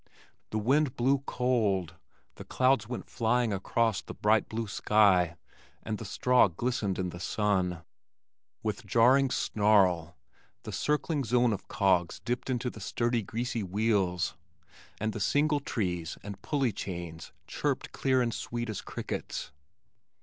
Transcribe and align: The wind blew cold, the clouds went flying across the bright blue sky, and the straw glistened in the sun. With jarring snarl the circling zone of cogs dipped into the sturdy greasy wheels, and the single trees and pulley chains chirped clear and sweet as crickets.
The 0.49 0.57
wind 0.57 0.95
blew 0.95 1.19
cold, 1.27 1.93
the 2.33 2.43
clouds 2.43 2.89
went 2.89 3.07
flying 3.07 3.53
across 3.53 4.01
the 4.01 4.15
bright 4.15 4.49
blue 4.49 4.67
sky, 4.67 5.35
and 5.83 5.99
the 5.99 6.05
straw 6.05 6.47
glistened 6.47 6.97
in 6.97 7.11
the 7.11 7.19
sun. 7.19 7.83
With 8.63 8.83
jarring 8.87 9.29
snarl 9.29 10.17
the 10.63 10.71
circling 10.71 11.23
zone 11.23 11.53
of 11.53 11.67
cogs 11.67 12.19
dipped 12.19 12.49
into 12.49 12.71
the 12.71 12.81
sturdy 12.81 13.21
greasy 13.21 13.61
wheels, 13.61 14.35
and 14.99 15.13
the 15.13 15.19
single 15.19 15.59
trees 15.59 16.17
and 16.23 16.41
pulley 16.41 16.71
chains 16.71 17.31
chirped 17.45 17.91
clear 17.91 18.23
and 18.23 18.33
sweet 18.33 18.71
as 18.71 18.81
crickets. 18.81 19.51